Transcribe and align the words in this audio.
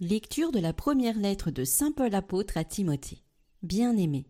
Lecture 0.00 0.52
de 0.52 0.60
la 0.60 0.72
première 0.72 1.18
lettre 1.18 1.50
de 1.50 1.64
Saint 1.64 1.90
Paul 1.90 2.14
apôtre 2.14 2.56
à 2.56 2.62
Timothée. 2.62 3.24
Bien-aimé, 3.64 4.28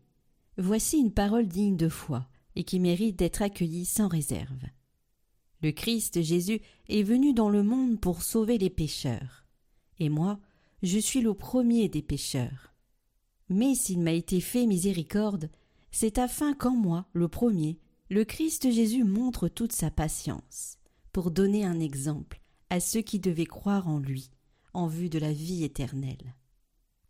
voici 0.56 0.96
une 0.96 1.12
parole 1.12 1.46
digne 1.46 1.76
de 1.76 1.90
foi 1.90 2.26
et 2.56 2.64
qui 2.64 2.80
mérite 2.80 3.16
d'être 3.16 3.42
accueillie 3.42 3.84
sans 3.84 4.08
réserve. 4.08 4.62
Le 5.60 5.70
Christ 5.72 6.22
Jésus 6.22 6.62
est 6.88 7.02
venu 7.02 7.34
dans 7.34 7.50
le 7.50 7.62
monde 7.62 8.00
pour 8.00 8.22
sauver 8.22 8.56
les 8.56 8.70
pécheurs. 8.70 9.44
Et 9.98 10.08
moi, 10.08 10.40
je 10.82 10.98
suis 10.98 11.20
le 11.20 11.34
premier 11.34 11.90
des 11.90 12.00
pécheurs. 12.00 12.72
Mais 13.50 13.74
s'il 13.74 14.00
m'a 14.00 14.12
été 14.12 14.40
fait 14.40 14.64
miséricorde, 14.64 15.50
c'est 15.90 16.16
afin 16.16 16.54
qu'en 16.54 16.76
moi, 16.76 17.04
le 17.12 17.28
premier, 17.28 17.78
le 18.08 18.24
Christ 18.24 18.70
Jésus 18.70 19.04
montre 19.04 19.48
toute 19.48 19.72
sa 19.72 19.90
patience, 19.90 20.78
pour 21.12 21.30
donner 21.30 21.66
un 21.66 21.78
exemple 21.78 22.40
à 22.70 22.80
ceux 22.80 23.02
qui 23.02 23.18
devaient 23.18 23.44
croire 23.44 23.86
en 23.86 23.98
lui 23.98 24.30
en 24.74 24.86
vue 24.86 25.08
de 25.08 25.18
la 25.18 25.32
vie 25.32 25.64
éternelle. 25.64 26.34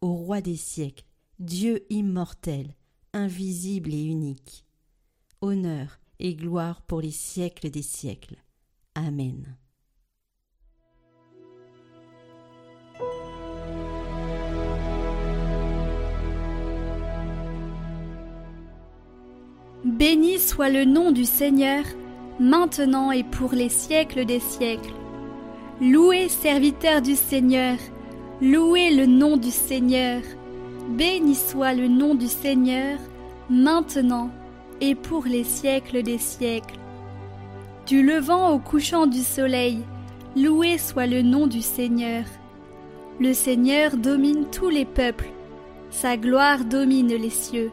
Au 0.01 0.15
roi 0.15 0.41
des 0.41 0.57
siècles, 0.57 1.05
Dieu 1.39 1.87
immortel, 1.91 2.75
invisible 3.13 3.95
et 3.95 4.05
unique. 4.05 4.65
Honneur 5.41 5.99
et 6.19 6.35
gloire 6.35 6.83
pour 6.83 7.01
les 7.01 7.11
siècles 7.11 7.71
des 7.71 7.83
siècles. 7.83 8.43
Amen. 8.95 9.57
Béni 19.85 20.39
soit 20.39 20.71
le 20.71 20.85
nom 20.85 21.13
du 21.13 21.25
Seigneur, 21.25 21.85
maintenant 22.41 23.13
et 23.13 23.23
pour 23.23 23.53
les 23.53 23.69
siècles 23.69 24.25
des 24.25 24.41
siècles. 24.41 24.93
Louez, 25.81 26.29
serviteur 26.29 27.01
du 27.03 27.15
Seigneur, 27.15 27.77
louez 28.43 28.91
le 28.91 29.07
nom 29.07 29.37
du 29.37 29.53
Seigneur. 29.53 30.23
Béni 30.89 31.37
soit 31.37 31.73
le 31.73 31.87
nom 31.87 32.17
du 32.17 32.27
Seigneur, 32.27 32.99
maintenant 33.49 34.31
et 34.81 34.97
pour 34.97 35.27
les 35.27 35.45
siècles 35.45 36.03
des 36.03 36.19
siècles. 36.19 36.81
Du 37.87 38.03
levant 38.03 38.55
au 38.55 38.59
couchant 38.59 39.07
du 39.07 39.21
soleil, 39.21 39.85
loué 40.35 40.79
soit 40.79 41.07
le 41.07 41.23
nom 41.23 41.47
du 41.47 41.63
Seigneur. 41.63 42.25
Le 43.21 43.33
Seigneur 43.33 43.97
domine 43.97 44.47
tous 44.51 44.71
les 44.71 44.85
peuples, 44.85 45.31
sa 45.91 46.17
gloire 46.17 46.65
domine 46.65 47.15
les 47.15 47.31
cieux. 47.31 47.71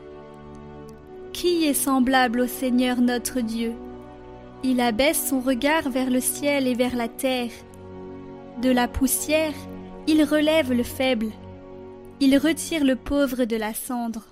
Qui 1.33 1.65
est 1.65 1.73
semblable 1.73 2.41
au 2.41 2.47
Seigneur 2.47 3.01
notre 3.01 3.41
Dieu? 3.41 3.73
Il 4.63 4.79
abaisse 4.79 5.27
son 5.27 5.39
regard 5.39 5.89
vers 5.89 6.11
le 6.11 6.19
ciel 6.19 6.67
et 6.67 6.75
vers 6.75 6.95
la 6.95 7.07
terre. 7.07 7.49
De 8.61 8.69
la 8.71 8.87
poussière, 8.87 9.53
il 10.07 10.23
relève 10.23 10.71
le 10.71 10.83
faible, 10.83 11.27
il 12.21 12.37
retire 12.37 12.85
le 12.85 12.95
pauvre 12.95 13.43
de 13.43 13.57
la 13.57 13.73
cendre. 13.73 14.25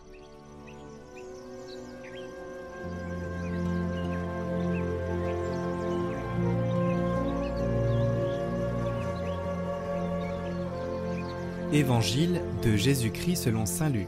Évangile 11.74 12.42
de 12.64 12.78
Jésus-Christ 12.78 13.44
selon 13.44 13.66
Saint 13.66 13.90
Luc. 13.90 14.08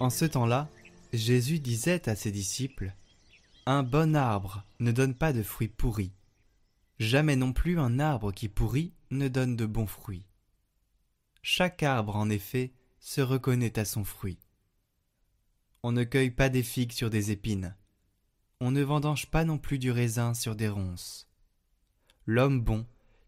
En 0.00 0.10
ce 0.10 0.24
temps-là, 0.26 0.68
Jésus 1.14 1.60
disait 1.60 2.08
à 2.08 2.14
ses 2.14 2.30
disciples, 2.30 2.92
Un 3.64 3.82
bon 3.82 4.14
arbre 4.14 4.64
ne 4.80 4.92
donne 4.92 5.14
pas 5.14 5.32
de 5.32 5.42
fruits 5.42 5.68
pourris, 5.68 6.10
Jamais 6.98 7.36
non 7.36 7.52
plus 7.52 7.78
un 7.78 7.98
arbre 7.98 8.32
qui 8.32 8.48
pourrit 8.48 8.94
ne 9.10 9.28
donne 9.28 9.56
de 9.56 9.66
bons 9.66 9.86
fruits. 9.86 10.26
Chaque 11.42 11.82
arbre, 11.82 12.16
en 12.16 12.30
effet, 12.30 12.72
se 12.98 13.20
reconnaît 13.20 13.78
à 13.78 13.84
son 13.84 14.04
fruit. 14.04 14.38
On 15.82 15.92
ne 15.92 16.04
cueille 16.04 16.30
pas 16.30 16.48
des 16.48 16.62
figues 16.62 16.92
sur 16.92 17.10
des 17.10 17.30
épines. 17.30 17.76
On 18.60 18.70
ne 18.70 18.82
vendange 18.82 19.26
pas 19.26 19.44
non 19.44 19.58
plus 19.58 19.78
du 19.78 19.90
raisin 19.90 20.34
sur 20.34 20.56
des 20.56 20.68
ronces. 20.68 21.28
L'homme 22.24 22.60
bon 22.60 22.86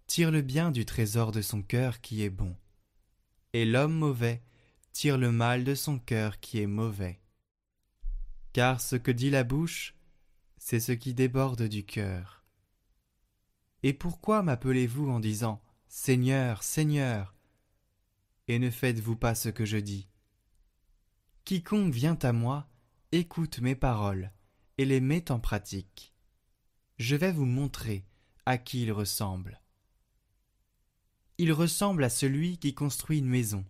tire 0.08 0.30
le 0.30 0.40
bien 0.40 0.70
du 0.70 0.86
trésor 0.86 1.30
de 1.30 1.42
son 1.42 1.62
cœur 1.62 2.00
qui 2.00 2.22
est 2.22 2.30
bon. 2.30 2.56
Et 3.52 3.66
l'homme 3.66 3.94
mauvais 3.94 4.42
tire 4.92 5.18
le 5.18 5.30
mal 5.30 5.62
de 5.64 5.74
son 5.74 5.98
cœur 5.98 6.40
qui 6.40 6.60
est 6.60 6.66
mauvais. 6.66 7.20
Car 8.52 8.80
ce 8.80 8.96
que 8.96 9.10
dit 9.10 9.30
la 9.30 9.44
bouche, 9.44 9.94
c'est 10.56 10.80
ce 10.80 10.92
qui 10.92 11.14
déborde 11.14 11.62
du 11.62 11.84
cœur. 11.84 12.37
Et 13.82 13.92
pourquoi 13.92 14.42
m'appelez-vous 14.42 15.08
en 15.08 15.20
disant 15.20 15.62
Seigneur, 15.88 16.62
Seigneur 16.62 17.34
Et 18.48 18.58
ne 18.58 18.70
faites-vous 18.70 19.16
pas 19.16 19.34
ce 19.34 19.48
que 19.48 19.64
je 19.64 19.78
dis? 19.78 20.08
Quiconque 21.44 21.94
vient 21.94 22.18
à 22.22 22.32
moi, 22.32 22.68
écoute 23.12 23.60
mes 23.60 23.74
paroles 23.74 24.32
et 24.78 24.84
les 24.84 25.00
met 25.00 25.30
en 25.30 25.40
pratique. 25.40 26.14
Je 26.98 27.16
vais 27.16 27.32
vous 27.32 27.46
montrer 27.46 28.04
à 28.46 28.58
qui 28.58 28.82
il 28.82 28.92
ressemble. 28.92 29.60
Il 31.38 31.52
ressemble 31.52 32.02
à 32.02 32.10
celui 32.10 32.58
qui 32.58 32.74
construit 32.74 33.18
une 33.18 33.28
maison. 33.28 33.64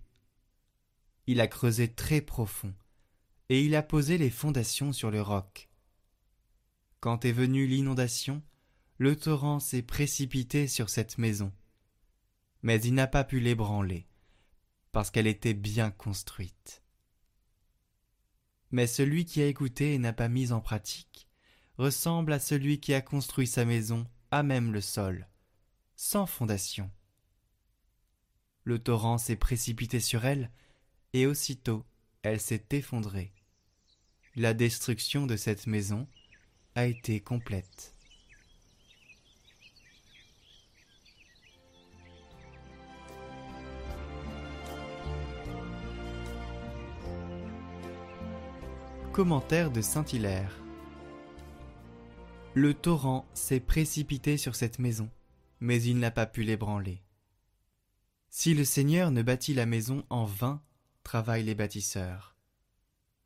Il 1.27 1.41
a 1.41 1.47
creusé 1.47 1.93
très 1.93 2.23
profond, 2.23 2.75
et 3.51 3.63
il 3.63 3.75
a 3.75 3.83
posé 3.83 4.17
les 4.17 4.31
fondations 4.31 4.93
sur 4.93 5.11
le 5.11 5.21
roc. 5.21 5.69
Quand 7.01 7.25
est 7.25 7.33
venue 7.33 7.67
l'inondation, 7.67 8.43
le 8.99 9.15
torrent 9.15 9.61
s'est 9.61 9.83
précipité 9.83 10.67
sur 10.67 10.91
cette 10.91 11.19
maison. 11.19 11.53
Mais 12.63 12.81
il 12.83 12.95
n'a 12.95 13.07
pas 13.07 13.23
pu 13.23 13.39
l'ébranler, 13.39 14.09
parce 14.91 15.11
qu'elle 15.11 15.29
était 15.29 15.55
bien 15.55 15.93
construite. 15.93 16.83
Mais 18.73 18.89
celui 18.89 19.25
qui 19.25 19.41
a 19.41 19.47
écouté 19.47 19.95
et 19.95 19.99
n'a 19.99 20.13
pas 20.13 20.29
mis 20.29 20.53
en 20.53 20.61
pratique 20.61 21.29
ressemble 21.79 22.33
à 22.33 22.41
celui 22.41 22.81
qui 22.81 22.93
a 22.93 23.01
construit 23.01 23.47
sa 23.47 23.65
maison 23.65 24.05
à 24.33 24.43
même 24.43 24.73
le 24.73 24.81
sol, 24.81 25.29
sans 25.95 26.27
fondation. 26.27 26.91
Le 28.65 28.81
torrent 28.81 29.19
s'est 29.19 29.37
précipité 29.37 30.01
sur 30.01 30.25
elle, 30.25 30.51
et 31.13 31.27
aussitôt 31.27 31.87
elle 32.23 32.41
s'est 32.41 32.67
effondrée. 32.73 33.33
La 34.35 34.55
destruction 34.55 35.27
de 35.27 35.37
cette 35.37 35.69
maison 35.69 36.09
a 36.75 36.87
été 36.87 37.21
complète. 37.21 37.98
Commentaire 49.19 49.73
de 49.73 49.81
Saint-Hilaire 49.81 50.62
Le 52.55 52.73
torrent 52.73 53.27
s'est 53.34 53.59
précipité 53.59 54.37
sur 54.37 54.55
cette 54.55 54.79
maison, 54.79 55.11
mais 55.59 55.83
il 55.83 55.99
n'a 55.99 56.12
pas 56.12 56.27
pu 56.27 56.45
l'ébranler. 56.45 57.03
Si 58.31 58.55
le 58.55 58.65
Seigneur 58.65 59.11
ne 59.11 59.23
bâtit 59.23 59.55
la 59.55 59.67
maison 59.67 60.05
en 60.09 60.25
vain, 60.25 60.62
travaillent 61.03 61.43
les 61.43 61.56
bâtisseurs. 61.56 62.37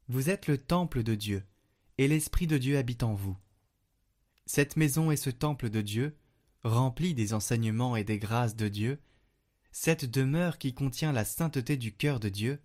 Vous 0.09 0.31
êtes 0.31 0.47
le 0.47 0.57
temple 0.57 1.03
de 1.03 1.15
Dieu, 1.15 1.45
et 1.99 2.09
l'Esprit 2.09 2.47
de 2.47 2.57
Dieu 2.57 2.79
habite 2.79 3.03
en 3.03 3.13
vous. 3.13 3.37
Cette 4.47 4.79
maison 4.79 5.11
est 5.11 5.17
ce 5.17 5.29
temple 5.29 5.69
de 5.69 5.83
Dieu, 5.83 6.17
rempli 6.65 7.13
des 7.13 7.35
enseignements 7.35 7.97
et 7.97 8.05
des 8.05 8.19
grâces 8.19 8.57
de 8.57 8.69
Dieu, 8.69 8.99
cette 9.73 10.07
demeure 10.07 10.57
qui 10.57 10.73
contient 10.73 11.13
la 11.13 11.27
sainteté 11.27 11.77
du 11.77 11.93
cœur 11.93 12.19
de 12.19 12.31
Dieu, 12.31 12.63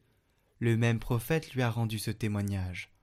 le 0.59 0.77
même 0.77 0.99
prophète 0.99 1.51
lui 1.51 1.61
a 1.61 1.69
rendu 1.69 1.99
ce 1.99 2.11
témoignage. 2.11 2.96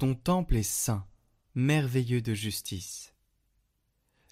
Ton 0.00 0.14
temple 0.14 0.56
est 0.56 0.62
saint, 0.62 1.06
merveilleux 1.54 2.22
de 2.22 2.32
justice. 2.32 3.12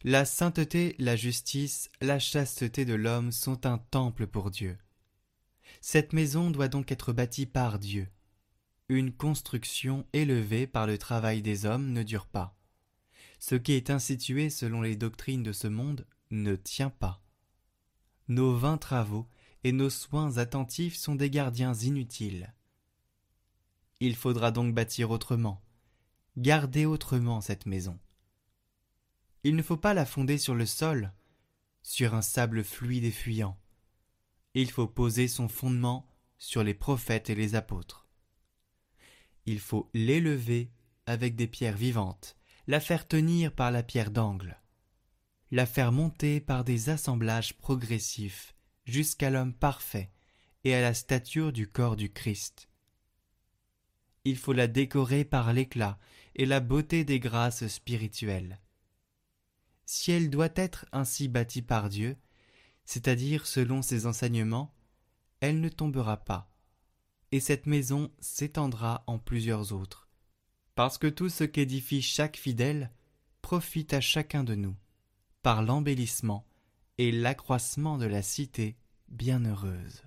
La 0.03 0.25
sainteté, 0.25 0.97
la 0.99 1.15
justice, 1.15 1.91
la 2.01 2.19
chasteté 2.19 2.87
de 2.87 2.95
l'homme 2.95 3.33
sont 3.33 3.67
un 3.67 3.77
temple 3.77 4.27
pour 4.27 4.51
Dieu. 4.51 4.79
Cette 5.83 6.15
maison 6.15 6.51
doit 6.51 6.69
donc 6.69 6.91
être 6.91 7.13
bâtie 7.13 7.45
par 7.45 7.79
Dieu. 7.79 8.09
Une 8.89 9.13
construction 9.13 10.07
élevée 10.15 10.67
par 10.67 10.87
le 10.87 10.97
travail 10.97 11.43
des 11.43 11.67
hommes 11.67 11.93
ne 11.93 12.03
dure 12.03 12.29
pas. 12.29 12.57
Ce 13.39 13.55
qui 13.55 13.73
est 13.73 13.91
institué 13.91 14.49
selon 14.49 14.81
les 14.81 14.97
doctrines 14.97 15.43
de 15.43 15.53
ce 15.53 15.69
monde 15.69 16.07
ne 16.31 16.57
tient 16.57 16.89
pas. 16.89 17.23
nos 18.29 18.57
vains 18.57 18.79
travaux 18.79 19.29
et 19.65 19.73
nos 19.73 19.91
soins 19.91 20.39
attentifs 20.39 20.97
sont 20.97 21.15
des 21.15 21.29
gardiens 21.29 21.75
inutiles. 21.75 22.55
Il 24.01 24.15
faudra 24.15 24.51
donc 24.51 24.75
bâtir 24.75 25.11
autrement, 25.11 25.63
garder 26.37 26.87
autrement 26.87 27.41
cette 27.41 27.67
maison. 27.67 27.99
Il 29.45 29.57
ne 29.57 29.63
faut 29.63 29.77
pas 29.77 29.95
la 29.95 30.07
fonder 30.07 30.39
sur 30.39 30.55
le 30.55 30.67
sol, 30.67 31.13
sur 31.83 32.15
un 32.15 32.23
sable 32.23 32.65
fluide 32.65 33.05
et 33.05 33.11
fuyant. 33.11 33.59
Il 34.55 34.71
faut 34.71 34.87
poser 34.87 35.29
son 35.29 35.49
fondement 35.49 36.09
sur 36.39 36.63
les 36.63 36.75
prophètes 36.75 37.31
et 37.31 37.35
les 37.35 37.55
apôtres. 37.55 38.07
Il 39.47 39.61
faut 39.61 39.91
l'élever 39.95 40.71
avec 41.07 41.35
des 41.35 41.47
pierres 41.47 41.77
vivantes, 41.77 42.37
la 42.67 42.81
faire 42.81 43.09
tenir 43.09 43.53
par 43.53 43.71
la 43.71 43.83
pierre 43.83 44.11
d'angle, 44.11 44.61
la 45.51 45.67
faire 45.67 45.91
monter 45.91 46.41
par 46.41 46.65
des 46.65 46.91
assemblages 46.91 47.55
progressifs 47.55 48.55
jusqu'à 48.85 49.31
l'homme 49.31 49.55
parfait 49.55 50.11
et 50.65 50.75
à 50.75 50.81
la 50.81 50.95
stature 50.95 51.53
du 51.53 51.67
corps 51.67 51.97
du 51.97 52.13
Christ. 52.13 52.69
Il 54.29 54.37
faut 54.37 54.53
la 54.53 54.67
décorer 54.67 55.25
par 55.25 55.55
l'éclat 55.55 55.99
et 56.37 56.45
la 56.45 56.61
beauté 56.61 57.03
des 57.03 57.19
grâces 57.19 57.67
spirituelles. 57.67 58.61
Si 59.87 60.13
elle 60.13 60.29
doit 60.29 60.53
être 60.55 60.85
ainsi 60.93 61.29
bâtie 61.29 61.63
par 61.63 61.89
Dieu, 61.89 62.15
c'est-à-dire 62.85 63.47
selon 63.47 63.81
ses 63.81 64.05
enseignements, 64.05 64.75
elle 65.41 65.63
ne 65.63 65.71
tombera 65.71 66.19
pas, 66.19 66.53
et 67.33 67.41
cette 67.41 67.65
maison 67.65 68.13
s'étendra 68.21 69.03
en 69.07 69.19
plusieurs 69.19 69.73
autres, 69.73 70.11
parce 70.75 70.99
que 70.99 71.07
tout 71.07 71.31
ce 71.31 71.45
qu'édifie 71.45 72.03
chaque 72.03 72.37
fidèle 72.37 72.93
profite 73.41 73.95
à 73.95 74.03
chacun 74.03 74.45
de 74.45 74.55
nous, 74.55 74.77
par 75.41 75.63
l'embellissement 75.63 76.47
et 76.99 77.13
l'accroissement 77.13 77.97
de 77.97 78.05
la 78.05 78.21
cité 78.21 78.77
bienheureuse. 79.09 80.03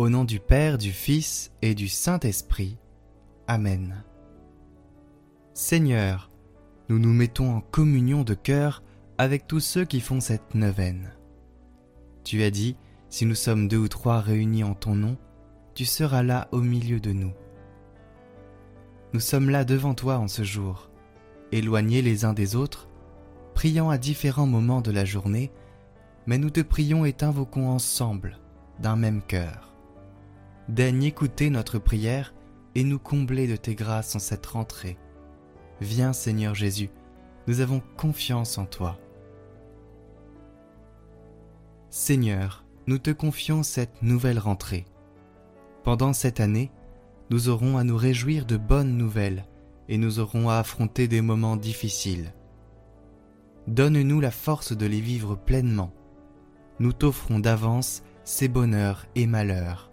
Au 0.00 0.08
nom 0.08 0.24
du 0.24 0.40
Père, 0.40 0.78
du 0.78 0.92
Fils 0.92 1.52
et 1.60 1.74
du 1.74 1.86
Saint-Esprit. 1.86 2.78
Amen. 3.46 4.02
Seigneur, 5.52 6.30
nous 6.88 6.98
nous 6.98 7.12
mettons 7.12 7.54
en 7.54 7.60
communion 7.60 8.24
de 8.24 8.32
cœur 8.32 8.82
avec 9.18 9.46
tous 9.46 9.60
ceux 9.60 9.84
qui 9.84 10.00
font 10.00 10.20
cette 10.20 10.54
neuvaine. 10.54 11.12
Tu 12.24 12.42
as 12.42 12.50
dit, 12.50 12.78
si 13.10 13.26
nous 13.26 13.34
sommes 13.34 13.68
deux 13.68 13.76
ou 13.76 13.88
trois 13.88 14.20
réunis 14.20 14.64
en 14.64 14.72
ton 14.72 14.94
nom, 14.94 15.18
tu 15.74 15.84
seras 15.84 16.22
là 16.22 16.48
au 16.50 16.62
milieu 16.62 16.98
de 16.98 17.12
nous. 17.12 17.34
Nous 19.12 19.20
sommes 19.20 19.50
là 19.50 19.66
devant 19.66 19.92
toi 19.92 20.16
en 20.16 20.28
ce 20.28 20.44
jour, 20.44 20.88
éloignés 21.52 22.00
les 22.00 22.24
uns 22.24 22.32
des 22.32 22.56
autres, 22.56 22.88
priant 23.52 23.90
à 23.90 23.98
différents 23.98 24.46
moments 24.46 24.80
de 24.80 24.92
la 24.92 25.04
journée, 25.04 25.52
mais 26.24 26.38
nous 26.38 26.48
te 26.48 26.62
prions 26.62 27.04
et 27.04 27.12
t'invoquons 27.12 27.68
ensemble, 27.68 28.38
d'un 28.78 28.96
même 28.96 29.20
cœur. 29.20 29.69
Daigne 30.68 31.04
écouter 31.04 31.50
notre 31.50 31.78
prière 31.78 32.34
et 32.74 32.84
nous 32.84 32.98
combler 32.98 33.46
de 33.46 33.56
tes 33.56 33.74
grâces 33.74 34.14
en 34.14 34.18
cette 34.18 34.46
rentrée. 34.46 34.98
Viens 35.80 36.12
Seigneur 36.12 36.54
Jésus, 36.54 36.90
nous 37.46 37.60
avons 37.60 37.82
confiance 37.96 38.58
en 38.58 38.66
toi. 38.66 38.98
Seigneur, 41.88 42.64
nous 42.86 42.98
te 42.98 43.10
confions 43.10 43.62
cette 43.62 44.02
nouvelle 44.02 44.38
rentrée. 44.38 44.84
Pendant 45.82 46.12
cette 46.12 46.40
année, 46.40 46.70
nous 47.30 47.48
aurons 47.48 47.78
à 47.78 47.84
nous 47.84 47.96
réjouir 47.96 48.46
de 48.46 48.56
bonnes 48.56 48.96
nouvelles 48.96 49.44
et 49.88 49.98
nous 49.98 50.20
aurons 50.20 50.48
à 50.48 50.56
affronter 50.58 51.08
des 51.08 51.20
moments 51.20 51.56
difficiles. 51.56 52.32
Donne-nous 53.66 54.20
la 54.20 54.30
force 54.30 54.76
de 54.76 54.86
les 54.86 55.00
vivre 55.00 55.34
pleinement. 55.34 55.92
Nous 56.78 56.92
t'offrons 56.92 57.40
d'avance 57.40 58.02
ces 58.24 58.48
bonheurs 58.48 59.06
et 59.14 59.26
malheurs. 59.26 59.89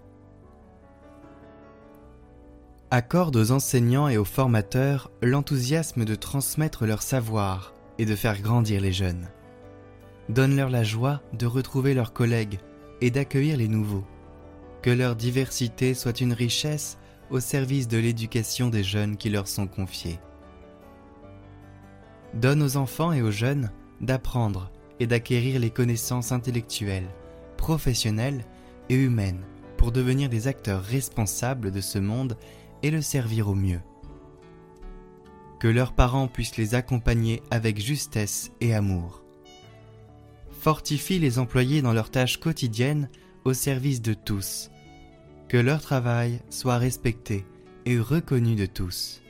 Accorde 2.89 3.35
aux 3.35 3.51
enseignants 3.51 4.07
et 4.07 4.15
aux 4.15 4.23
formateurs 4.23 5.11
l'enthousiasme 5.21 6.05
de 6.05 6.15
transmettre 6.15 6.85
leur 6.85 7.01
savoir 7.01 7.73
et 7.97 8.05
de 8.05 8.15
faire 8.15 8.41
grandir 8.41 8.79
les 8.79 8.93
jeunes. 8.93 9.27
Donne-leur 10.29 10.69
la 10.69 10.83
joie 10.83 11.21
de 11.33 11.45
retrouver 11.45 11.93
leurs 11.93 12.13
collègues 12.13 12.59
et 13.01 13.11
d'accueillir 13.11 13.57
les 13.57 13.67
nouveaux. 13.67 14.05
Que 14.81 14.89
leur 14.89 15.17
diversité 15.17 15.93
soit 15.93 16.21
une 16.21 16.31
richesse 16.31 16.97
au 17.29 17.41
service 17.41 17.89
de 17.89 17.97
l'éducation 17.97 18.69
des 18.69 18.83
jeunes 18.83 19.17
qui 19.17 19.29
leur 19.29 19.49
sont 19.49 19.67
confiés. 19.67 20.21
Donne 22.35 22.63
aux 22.63 22.77
enfants 22.77 23.11
et 23.11 23.21
aux 23.21 23.31
jeunes 23.31 23.69
d'apprendre 23.99 24.71
et 25.01 25.07
d'acquérir 25.07 25.59
les 25.59 25.71
connaissances 25.71 26.31
intellectuelles, 26.31 27.09
professionnelles 27.57 28.45
et 28.87 28.95
humaines 28.95 29.43
pour 29.75 29.91
devenir 29.91 30.29
des 30.29 30.47
acteurs 30.47 30.83
responsables 30.83 31.71
de 31.71 31.81
ce 31.81 31.99
monde 31.99 32.37
et 32.83 32.91
le 32.91 33.01
servir 33.01 33.49
au 33.49 33.55
mieux. 33.55 33.81
Que 35.59 35.67
leurs 35.67 35.93
parents 35.93 36.27
puissent 36.27 36.57
les 36.57 36.75
accompagner 36.75 37.41
avec 37.49 37.79
justesse 37.79 38.51
et 38.61 38.73
amour 38.73 39.23
fortifie 40.67 41.17
les 41.19 41.39
employés 41.39 41.81
dans 41.81 41.93
leurs 41.93 42.11
tâches 42.11 42.41
quotidiennes 42.41 43.09
au 43.45 43.53
service 43.53 44.01
de 44.01 44.13
tous. 44.13 44.69
Que 45.47 45.55
leur 45.55 45.81
travail 45.81 46.41
soit 46.49 46.77
respecté 46.77 47.45
et 47.85 47.97
reconnu 47.97 48.55
de 48.55 48.65
tous. 48.65 49.21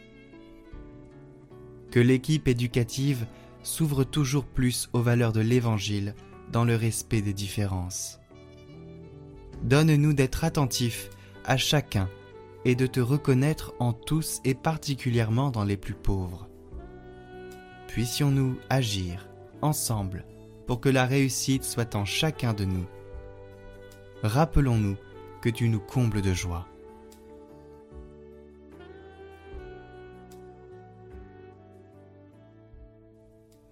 Que 1.91 1.99
l'équipe 1.99 2.47
éducative 2.47 3.27
s'ouvre 3.61 4.03
toujours 4.03 4.45
plus 4.45 4.89
aux 4.93 5.01
valeurs 5.01 5.31
de 5.31 5.41
l'Évangile 5.41 6.15
dans 6.51 6.63
le 6.63 6.75
respect 6.75 7.21
des 7.21 7.33
différences. 7.33 8.19
Donne-nous 9.61 10.13
d'être 10.13 10.43
attentifs 10.43 11.09
à 11.45 11.57
chacun 11.57 12.09
et 12.65 12.75
de 12.75 12.87
te 12.87 12.99
reconnaître 12.99 13.73
en 13.79 13.93
tous 13.93 14.41
et 14.45 14.55
particulièrement 14.55 15.51
dans 15.51 15.63
les 15.63 15.77
plus 15.77 15.93
pauvres. 15.93 16.47
Puissions-nous 17.87 18.57
agir 18.69 19.27
ensemble 19.61 20.25
pour 20.65 20.81
que 20.81 20.89
la 20.89 21.05
réussite 21.05 21.63
soit 21.63 21.95
en 21.95 22.05
chacun 22.05 22.53
de 22.53 22.65
nous. 22.65 22.85
Rappelons-nous 24.23 24.97
que 25.41 25.49
tu 25.49 25.69
nous 25.69 25.79
combles 25.79 26.21
de 26.21 26.33
joie. 26.33 26.67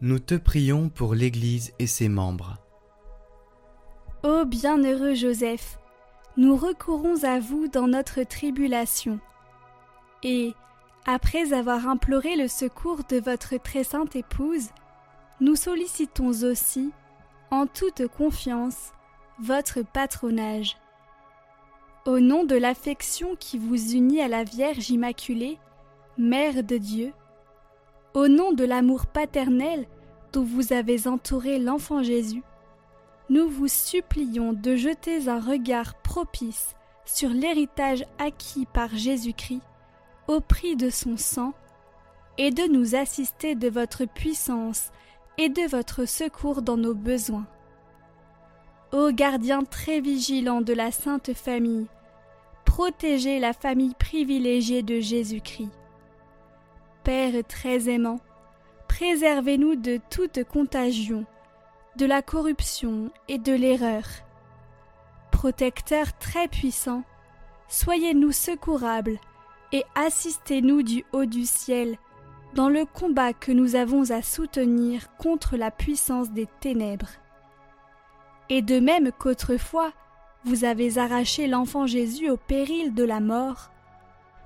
Nous 0.01 0.19
te 0.19 0.35
prions 0.35 0.89
pour 0.89 1.15
l'Église 1.15 1.73
et 1.79 1.87
ses 1.87 2.09
membres. 2.09 2.57
Ô 4.23 4.45
bienheureux 4.45 5.15
Joseph, 5.15 5.79
nous 6.37 6.55
recourons 6.55 7.23
à 7.23 7.39
vous 7.39 7.67
dans 7.67 7.87
notre 7.87 8.23
tribulation. 8.23 9.19
Et, 10.23 10.53
après 11.05 11.53
avoir 11.53 11.87
imploré 11.87 12.35
le 12.35 12.47
secours 12.47 13.03
de 13.07 13.17
votre 13.17 13.57
très 13.57 13.83
sainte 13.83 14.15
épouse, 14.15 14.69
nous 15.39 15.55
sollicitons 15.55 16.31
aussi, 16.43 16.91
en 17.51 17.67
toute 17.67 18.07
confiance, 18.07 18.91
votre 19.39 19.81
patronage. 19.81 20.77
Au 22.05 22.19
nom 22.19 22.43
de 22.43 22.55
l'affection 22.55 23.35
qui 23.39 23.57
vous 23.57 23.93
unit 23.93 24.21
à 24.21 24.27
la 24.27 24.43
Vierge 24.43 24.89
Immaculée, 24.89 25.57
Mère 26.17 26.63
de 26.63 26.77
Dieu, 26.77 27.13
au 28.13 28.27
nom 28.27 28.51
de 28.51 28.63
l'amour 28.63 29.05
paternel 29.05 29.85
dont 30.31 30.43
vous 30.43 30.73
avez 30.73 31.07
entouré 31.07 31.59
l'enfant 31.59 32.03
Jésus, 32.03 32.43
nous 33.29 33.49
vous 33.49 33.67
supplions 33.67 34.53
de 34.53 34.75
jeter 34.75 35.27
un 35.27 35.39
regard 35.39 35.95
propice 35.95 36.75
sur 37.05 37.29
l'héritage 37.29 38.03
acquis 38.19 38.65
par 38.65 38.95
Jésus-Christ 38.95 39.61
au 40.27 40.39
prix 40.41 40.75
de 40.75 40.89
son 40.89 41.17
sang, 41.17 41.53
et 42.37 42.51
de 42.51 42.63
nous 42.63 42.95
assister 42.95 43.55
de 43.55 43.69
votre 43.69 44.05
puissance 44.05 44.91
et 45.37 45.49
de 45.49 45.61
votre 45.69 46.05
secours 46.05 46.61
dans 46.61 46.77
nos 46.77 46.93
besoins. 46.93 47.47
Ô 48.91 49.11
gardien 49.11 49.63
très 49.63 49.99
vigilant 49.99 50.61
de 50.61 50.73
la 50.73 50.91
Sainte 50.91 51.33
Famille, 51.33 51.87
protégez 52.65 53.39
la 53.39 53.53
famille 53.53 53.93
privilégiée 53.95 54.83
de 54.83 54.99
Jésus-Christ. 54.99 55.71
Père 57.03 57.43
très 57.47 57.89
aimant, 57.89 58.19
préservez-nous 58.87 59.75
de 59.75 59.99
toute 60.09 60.43
contagion, 60.43 61.25
de 61.97 62.05
la 62.05 62.21
corruption 62.21 63.09
et 63.27 63.37
de 63.37 63.53
l'erreur. 63.53 64.03
Protecteur 65.31 66.17
très 66.17 66.47
puissant, 66.47 67.03
soyez-nous 67.67 68.31
secourables 68.31 69.17
et 69.71 69.83
assistez-nous 69.95 70.83
du 70.83 71.05
haut 71.13 71.25
du 71.25 71.45
ciel 71.45 71.97
dans 72.53 72.69
le 72.69 72.85
combat 72.85 73.33
que 73.33 73.51
nous 73.51 73.75
avons 73.75 74.11
à 74.11 74.21
soutenir 74.21 75.15
contre 75.17 75.57
la 75.57 75.71
puissance 75.71 76.31
des 76.31 76.47
ténèbres. 76.59 77.11
Et 78.49 78.61
de 78.61 78.79
même 78.79 79.11
qu'autrefois, 79.11 79.91
vous 80.43 80.63
avez 80.63 80.97
arraché 80.97 81.47
l'enfant 81.47 81.87
Jésus 81.87 82.29
au 82.29 82.37
péril 82.37 82.93
de 82.93 83.03
la 83.03 83.19
mort, 83.19 83.71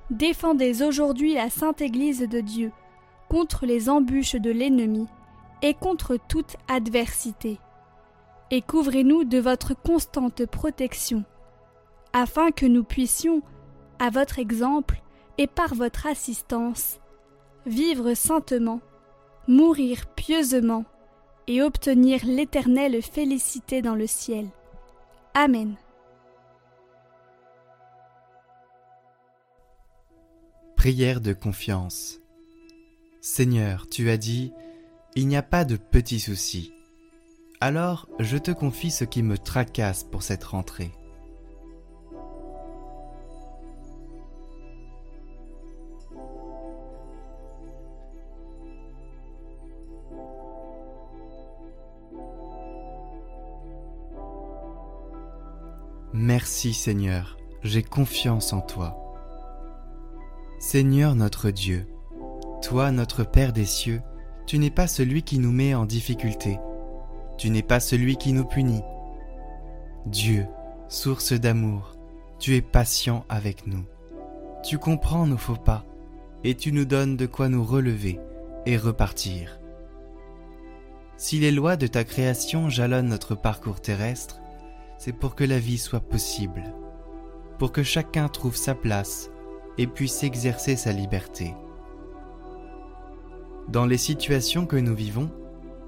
défendez 0.10 0.82
aujourd'hui 0.82 1.34
la 1.34 1.50
sainte 1.50 1.82
Église 1.82 2.22
de 2.22 2.40
Dieu 2.40 2.72
contre 3.28 3.66
les 3.66 3.90
embûches 3.90 4.36
de 4.36 4.50
l'ennemi 4.50 5.08
et 5.62 5.74
contre 5.74 6.18
toute 6.28 6.56
adversité. 6.68 7.60
Et 8.52 8.62
couvrez-nous 8.62 9.26
de 9.26 9.38
votre 9.38 9.74
constante 9.76 10.46
protection, 10.46 11.24
afin 12.14 12.52
que 12.52 12.66
nous 12.66 12.84
puissions, 12.84 13.42
à 14.00 14.10
votre 14.10 14.40
exemple 14.40 15.02
et 15.38 15.48
par 15.48 15.76
votre 15.76 16.08
assistance, 16.08 17.00
vivre 17.66 18.14
saintement, 18.14 18.82
mourir 19.48 20.08
pieusement 20.16 20.86
et 21.48 21.62
obtenir 21.62 22.26
l'éternelle 22.26 23.02
félicité 23.02 23.82
dans 23.82 23.96
le 23.96 24.08
ciel. 24.08 24.48
Amen. 25.34 25.76
Prière 30.76 31.20
de 31.20 31.34
confiance. 31.34 32.20
Seigneur, 33.22 33.88
tu 33.90 34.10
as 34.10 34.18
dit, 34.18 34.54
il 35.20 35.28
n'y 35.28 35.36
a 35.36 35.44
pas 35.44 35.66
de 35.66 35.76
petits 35.76 36.22
soucis. 36.22 36.72
Alors 37.60 38.08
je 38.20 38.38
te 38.38 38.52
confie 38.52 38.90
ce 38.90 39.04
qui 39.04 39.22
me 39.22 39.38
tracasse 39.38 40.06
pour 40.06 40.24
cette 40.24 40.46
rentrée. 40.46 40.92
Merci 56.14 56.74
Seigneur, 56.74 57.38
j'ai 57.64 57.84
confiance 57.84 58.54
en 58.54 58.62
toi. 58.62 58.96
Seigneur 60.60 61.16
notre 61.16 61.50
Dieu, 61.50 61.88
toi 62.62 62.92
notre 62.92 63.26
Père 63.26 63.52
des 63.52 63.66
cieux, 63.66 64.02
tu 64.50 64.58
n'es 64.58 64.72
pas 64.72 64.88
celui 64.88 65.22
qui 65.22 65.38
nous 65.38 65.52
met 65.52 65.76
en 65.76 65.86
difficulté, 65.86 66.60
tu 67.38 67.52
n'es 67.52 67.62
pas 67.62 67.80
celui 67.80 68.18
qui 68.18 68.34
nous 68.34 68.46
punit. 68.46 68.82
Dieu, 70.08 70.48
source 70.88 71.34
d'amour, 71.34 71.96
tu 72.40 72.56
es 72.56 72.62
patient 72.64 73.26
avec 73.30 73.68
nous. 73.68 73.86
Tu 74.64 74.80
comprends 74.80 75.28
nos 75.28 75.38
faux 75.38 75.56
pas, 75.56 75.86
et 76.44 76.56
tu 76.56 76.72
nous 76.72 76.86
donnes 76.86 77.16
de 77.16 77.28
quoi 77.28 77.48
nous 77.48 77.64
relever 77.64 78.20
et 78.66 78.76
repartir. 78.76 79.60
Si 81.16 81.38
les 81.38 81.52
lois 81.52 81.76
de 81.76 81.86
ta 81.86 82.04
création 82.04 82.70
jalonnent 82.70 83.10
notre 83.10 83.36
parcours 83.36 83.82
terrestre, 83.82 84.42
c'est 84.98 85.14
pour 85.14 85.36
que 85.36 85.44
la 85.44 85.60
vie 85.60 85.78
soit 85.78 86.00
possible, 86.00 86.74
pour 87.60 87.72
que 87.72 87.84
chacun 87.84 88.28
trouve 88.30 88.56
sa 88.56 88.74
place 88.74 89.30
et 89.78 89.86
puisse 89.86 90.24
exercer 90.24 90.76
sa 90.76 90.92
liberté. 90.92 91.54
Dans 93.72 93.86
les 93.86 94.00
situations 94.00 94.66
que 94.66 94.78
nous 94.78 94.96
vivons, 94.96 95.30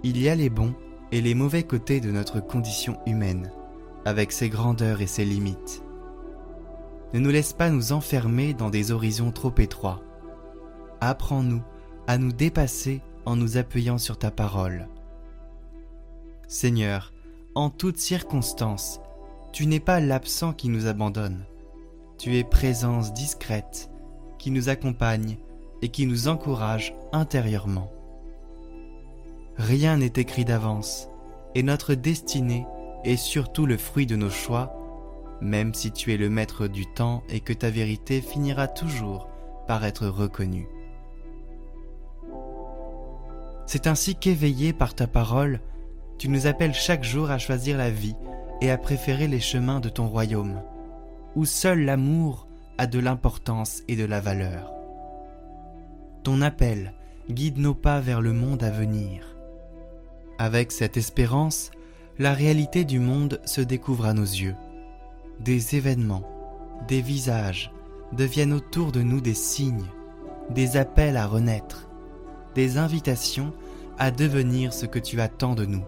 il 0.04 0.22
y 0.22 0.30
a 0.30 0.36
les 0.36 0.52
bons 0.52 0.76
et 1.12 1.20
les 1.20 1.34
mauvais 1.34 1.64
côtés 1.64 2.00
de 2.00 2.12
notre 2.12 2.40
condition 2.40 3.00
humaine, 3.08 3.52
avec 4.06 4.32
ses 4.32 4.50
grandeurs 4.50 5.02
et 5.02 5.08
ses 5.08 5.26
limites. 5.26 5.82
Ne 7.16 7.20
nous 7.20 7.32
laisse 7.32 7.54
pas 7.54 7.72
nous 7.72 7.92
enfermer 7.92 8.54
dans 8.54 8.70
des 8.70 8.92
horizons 8.92 9.32
trop 9.32 9.54
étroits. 9.58 10.04
Apprends-nous 11.00 11.64
à 12.06 12.20
nous 12.20 12.32
dépasser 12.32 13.02
en 13.26 13.36
nous 13.36 13.58
appuyant 13.58 13.98
sur 13.98 14.20
ta 14.20 14.30
parole. 14.30 14.88
Seigneur, 16.48 17.14
en 17.56 17.72
toutes 17.72 17.98
circonstances, 17.98 19.00
tu 19.54 19.66
n'es 19.66 19.80
pas 19.80 20.00
l'absent 20.00 20.54
qui 20.54 20.70
nous 20.70 20.86
abandonne. 20.86 21.46
Tu 22.20 22.38
es 22.38 22.44
présence 22.44 23.12
discrète 23.12 23.90
qui 24.38 24.52
nous 24.52 24.70
accompagne 24.70 25.38
et 25.82 25.90
qui 25.90 26.06
nous 26.06 26.28
encourage 26.28 26.96
intérieurement. 27.12 27.92
Rien 29.58 29.98
n'est 29.98 30.14
écrit 30.16 30.46
d'avance, 30.46 31.10
et 31.56 31.64
notre 31.64 31.94
destinée 31.94 32.66
est 33.04 33.18
surtout 33.18 33.66
le 33.66 33.78
fruit 33.78 34.06
de 34.06 34.16
nos 34.16 34.30
choix, 34.30 34.74
même 35.42 35.74
si 35.74 35.92
tu 35.92 36.14
es 36.14 36.18
le 36.18 36.30
maître 36.30 36.68
du 36.68 36.86
temps 36.86 37.24
et 37.30 37.40
que 37.40 37.54
ta 37.54 37.70
vérité 37.70 38.22
finira 38.22 38.68
toujours 38.68 39.28
par 39.68 39.84
être 39.86 40.08
reconnue. 40.08 40.68
C'est 43.66 43.88
ainsi 43.88 44.16
qu'éveillé 44.16 44.74
par 44.74 44.94
ta 44.94 45.08
parole, 45.08 45.62
tu 46.18 46.30
nous 46.30 46.46
appelles 46.46 46.74
chaque 46.74 47.04
jour 47.04 47.32
à 47.32 47.38
choisir 47.38 47.78
la 47.78 47.90
vie 47.90 48.16
et 48.62 48.70
à 48.70 48.78
préférer 48.78 49.28
les 49.28 49.40
chemins 49.40 49.80
de 49.80 49.90
ton 49.90 50.08
royaume, 50.08 50.62
où 51.36 51.46
seul 51.46 51.86
l'amour 51.86 52.48
a 52.78 52.86
de 52.86 53.00
l'importance 53.00 53.82
et 53.88 53.96
de 53.96 54.06
la 54.06 54.20
valeur. 54.20 54.81
Ton 56.24 56.44
appel 56.44 56.94
guide 57.32 57.58
nos 57.58 57.74
pas 57.74 58.00
vers 58.00 58.22
le 58.22 58.32
monde 58.32 58.64
à 58.64 58.70
venir. 58.70 59.36
Avec 60.38 60.72
cette 60.72 60.96
espérance, 60.96 61.72
la 62.20 62.34
réalité 62.34 62.86
du 62.86 63.00
monde 63.00 63.42
se 63.46 63.62
découvre 63.62 64.06
à 64.06 64.14
nos 64.14 64.22
yeux. 64.22 64.56
Des 65.40 65.76
événements, 65.76 66.30
des 66.88 67.02
visages 67.02 67.72
deviennent 68.12 68.54
autour 68.54 68.92
de 68.92 69.02
nous 69.02 69.20
des 69.20 69.34
signes, 69.34 69.88
des 70.52 70.78
appels 70.78 71.18
à 71.18 71.26
renaître, 71.26 71.90
des 72.54 72.78
invitations 72.78 73.52
à 73.98 74.12
devenir 74.12 74.74
ce 74.74 74.86
que 74.86 75.00
tu 75.00 75.22
attends 75.22 75.56
de 75.56 75.66
nous. 75.66 75.86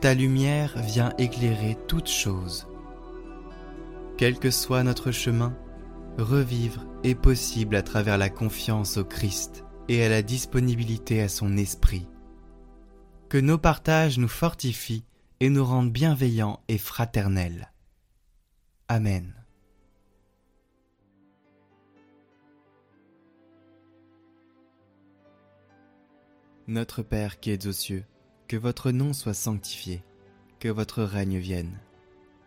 Ta 0.00 0.14
lumière 0.14 0.74
vient 0.78 1.12
éclairer 1.18 1.76
toutes 1.88 2.08
choses. 2.08 2.66
Quel 4.16 4.38
que 4.38 4.50
soit 4.50 4.82
notre 4.82 5.10
chemin, 5.10 5.54
revivre 6.16 6.86
est 7.04 7.14
possible 7.14 7.76
à 7.76 7.82
travers 7.82 8.18
la 8.18 8.30
confiance 8.30 8.96
au 8.96 9.04
Christ 9.04 9.64
et 9.88 10.04
à 10.04 10.08
la 10.08 10.22
disponibilité 10.22 11.20
à 11.20 11.28
son 11.28 11.56
esprit. 11.56 12.06
Que 13.28 13.38
nos 13.38 13.58
partages 13.58 14.18
nous 14.18 14.28
fortifient 14.28 15.04
et 15.40 15.48
nous 15.48 15.64
rendent 15.64 15.90
bienveillants 15.90 16.60
et 16.68 16.78
fraternels. 16.78 17.72
Amen. 18.88 19.34
Notre 26.68 27.02
Père 27.02 27.40
qui 27.40 27.50
es 27.50 27.66
aux 27.66 27.72
cieux, 27.72 28.04
que 28.46 28.56
votre 28.56 28.92
nom 28.92 29.12
soit 29.12 29.34
sanctifié, 29.34 30.04
que 30.60 30.68
votre 30.68 31.02
règne 31.02 31.38
vienne, 31.38 31.80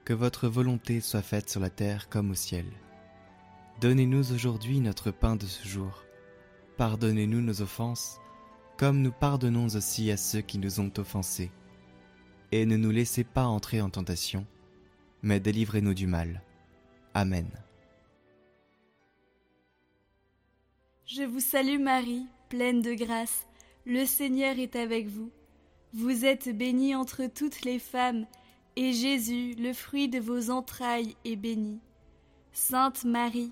que 0.05 0.13
votre 0.13 0.47
volonté 0.47 1.01
soit 1.01 1.21
faite 1.21 1.49
sur 1.49 1.59
la 1.59 1.69
terre 1.69 2.07
comme 2.07 2.31
au 2.31 2.35
ciel. 2.35 2.65
Donnez-nous 3.81 4.31
aujourd'hui 4.31 4.79
notre 4.79 5.11
pain 5.11 5.35
de 5.35 5.45
ce 5.45 5.67
jour. 5.67 6.05
Pardonnez-nous 6.77 7.41
nos 7.41 7.61
offenses, 7.61 8.21
comme 8.77 9.01
nous 9.01 9.11
pardonnons 9.11 9.67
aussi 9.75 10.11
à 10.11 10.17
ceux 10.17 10.39
qui 10.39 10.59
nous 10.59 10.79
ont 10.79 10.91
offensés. 10.97 11.51
Et 12.53 12.65
ne 12.65 12.77
nous 12.77 12.91
laissez 12.91 13.25
pas 13.25 13.43
entrer 13.43 13.81
en 13.81 13.89
tentation, 13.89 14.45
mais 15.21 15.41
délivrez-nous 15.41 15.93
du 15.93 16.07
mal. 16.07 16.41
Amen. 17.13 17.49
Je 21.05 21.23
vous 21.23 21.41
salue 21.41 21.79
Marie, 21.79 22.25
pleine 22.47 22.81
de 22.81 22.93
grâce, 22.93 23.45
le 23.85 24.05
Seigneur 24.05 24.57
est 24.57 24.77
avec 24.77 25.07
vous. 25.07 25.31
Vous 25.93 26.23
êtes 26.23 26.49
bénie 26.49 26.95
entre 26.95 27.27
toutes 27.27 27.63
les 27.63 27.79
femmes, 27.79 28.25
et 28.77 28.93
Jésus, 28.93 29.53
le 29.59 29.73
fruit 29.73 30.07
de 30.07 30.19
vos 30.19 30.49
entrailles, 30.49 31.15
est 31.25 31.35
béni. 31.35 31.79
Sainte 32.53 33.03
Marie, 33.03 33.51